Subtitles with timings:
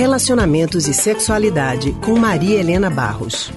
[0.00, 3.52] Relacionamentos e Sexualidade, com Maria Helena Barros.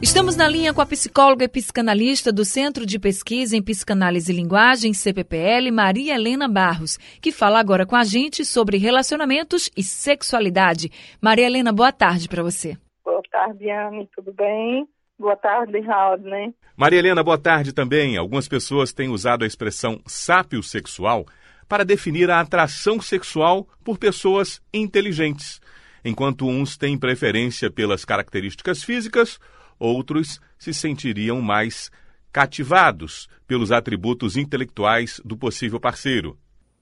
[0.00, 4.34] Estamos na linha com a psicóloga e psicanalista do Centro de Pesquisa em Psicanálise e
[4.34, 10.90] Linguagem, CPPL, Maria Helena Barros, que fala agora com a gente sobre relacionamentos e sexualidade.
[11.20, 12.78] Maria Helena, boa tarde para você.
[13.04, 14.88] Boa tarde, Anne, tudo bem?
[15.18, 16.54] Boa tarde, Raul, né?
[16.74, 18.16] Maria Helena, boa tarde também.
[18.16, 21.26] Algumas pessoas têm usado a expressão sápio sexual
[21.70, 25.60] para definir a atração sexual por pessoas inteligentes,
[26.04, 29.38] enquanto uns têm preferência pelas características físicas,
[29.78, 31.88] outros se sentiriam mais
[32.32, 36.36] cativados pelos atributos intelectuais do possível parceiro.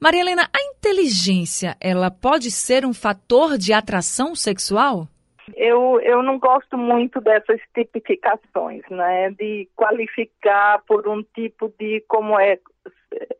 [0.00, 5.06] Maria Helena, a inteligência, ela pode ser um fator de atração sexual?
[5.54, 9.30] Eu, eu não gosto muito dessas tipificações, né?
[9.30, 12.58] De qualificar por um tipo de como é,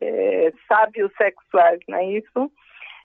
[0.01, 2.51] é sábios sexuais, não é isso?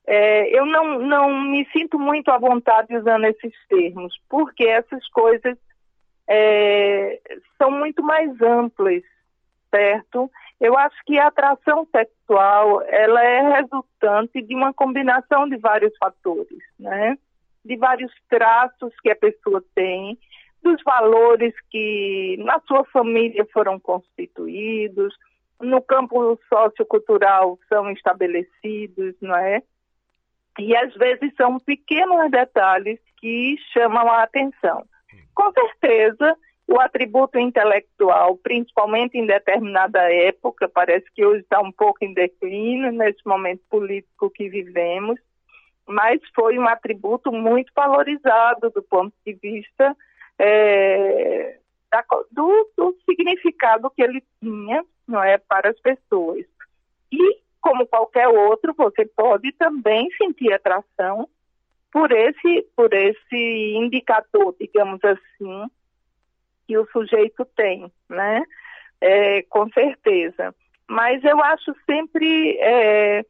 [0.06, 5.56] É, eu não, não me sinto muito à vontade usando esses termos, porque essas coisas
[6.26, 7.20] é,
[7.58, 9.02] são muito mais amplas,
[9.70, 10.30] certo?
[10.60, 16.58] Eu acho que a atração sexual ela é resultante de uma combinação de vários fatores,
[16.78, 17.16] né?
[17.64, 20.18] de vários traços que a pessoa tem,
[20.62, 25.14] dos valores que na sua família foram constituídos,
[25.60, 29.62] no campo sociocultural são estabelecidos, não é?
[30.58, 34.84] E às vezes são pequenos detalhes que chamam a atenção.
[35.34, 36.36] Com certeza,
[36.66, 42.92] o atributo intelectual, principalmente em determinada época, parece que hoje está um pouco em declínio
[42.92, 45.18] nesse momento político que vivemos,
[45.86, 49.96] mas foi um atributo muito valorizado do ponto de vista
[50.38, 51.58] é,
[51.90, 56.44] da, do, do, significado que ele tinha não é, para as pessoas.
[57.10, 61.28] E, como qualquer outro, você pode também sentir atração
[61.90, 65.64] por esse, por esse indicador, digamos assim,
[66.66, 68.42] que o sujeito tem, né?
[69.00, 70.54] É, com certeza.
[70.86, 73.24] Mas eu acho sempre é,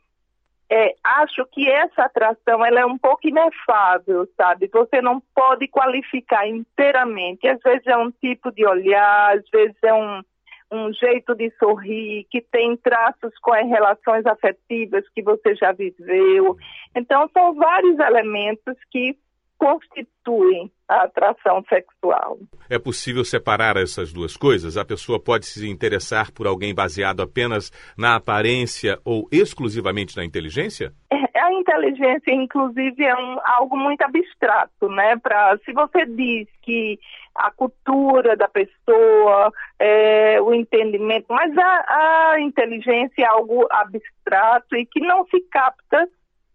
[0.71, 4.69] é, acho que essa atração ela é um pouco inefável, sabe?
[4.73, 7.49] Você não pode qualificar inteiramente.
[7.49, 10.23] Às vezes é um tipo de olhar, às vezes é um,
[10.71, 16.57] um jeito de sorrir, que tem traços com as relações afetivas que você já viveu.
[16.95, 19.17] Então, são vários elementos que
[19.59, 22.39] constituem a atração sexual.
[22.71, 24.77] É possível separar essas duas coisas?
[24.77, 30.93] A pessoa pode se interessar por alguém baseado apenas na aparência ou exclusivamente na inteligência?
[31.11, 35.17] É, a inteligência, inclusive, é um, algo muito abstrato, né?
[35.17, 36.99] Pra, se você diz que
[37.35, 44.87] a cultura da pessoa, é, o entendimento, mas a, a inteligência é algo abstrato e
[44.87, 46.09] que não se capta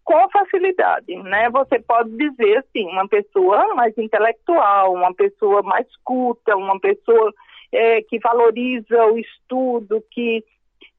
[0.03, 1.50] com facilidade, né?
[1.50, 7.34] Você pode dizer assim, uma pessoa mais intelectual, uma pessoa mais culta, uma pessoa
[7.72, 10.44] é, que valoriza o estudo, que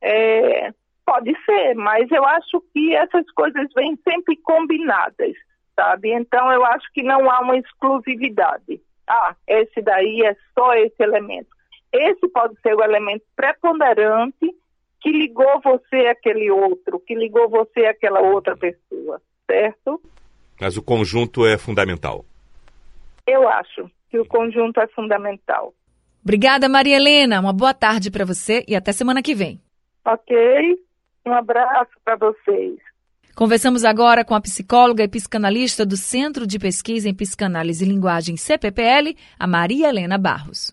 [0.01, 0.73] é,
[1.05, 5.35] pode ser, mas eu acho que essas coisas vêm sempre combinadas,
[5.77, 6.13] sabe?
[6.13, 8.81] Então eu acho que não há uma exclusividade.
[9.07, 11.49] Ah, esse daí é só esse elemento.
[11.93, 14.55] Esse pode ser o elemento preponderante
[15.05, 20.01] que ligou você àquele outro, que ligou você àquela outra pessoa, certo?
[20.59, 22.25] Mas o conjunto é fundamental.
[23.27, 25.75] Eu acho que o conjunto é fundamental.
[26.23, 27.39] Obrigada, Maria Helena.
[27.39, 29.61] Uma boa tarde para você e até semana que vem.
[30.07, 30.35] Ok.
[31.27, 32.79] Um abraço para vocês.
[33.35, 38.39] Conversamos agora com a psicóloga e psicanalista do Centro de Pesquisa em Psicanálise e Linguagem
[38.39, 40.73] CPPL, a Maria Helena Barros.